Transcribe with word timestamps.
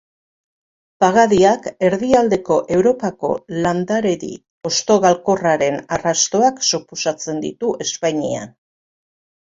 Pagadiak 1.03 1.67
erdialdeko 1.89 2.57
Europako 2.77 3.31
landaredi 3.67 4.31
hostogalkorraren 4.71 5.79
arrastoak 5.99 6.67
suposatzen 6.71 7.43
ditu 7.49 7.75
Espainian. 7.89 8.53